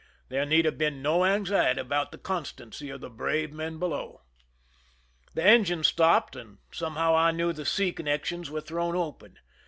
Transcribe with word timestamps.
There 0.29 0.47
need 0.47 0.65
have 0.65 0.79
been 0.79 1.03
no 1.03 1.23
anxiety 1.25 1.79
about 1.79 2.11
the 2.11 2.17
constancy 2.17 2.89
of 2.89 3.01
the 3.01 3.09
brave 3.11 3.53
men 3.53 3.77
below. 3.77 4.21
The 5.35 5.45
engine 5.45 5.83
stopped, 5.83 6.35
and 6.35 6.57
somehow 6.73 7.15
I 7.15 7.29
knew 7.29 7.53
the 7.53 7.65
sea 7.65 7.91
connections 7.93 8.49
were 8.49 8.61
thrown 8.61 8.95
open. 8.95 9.37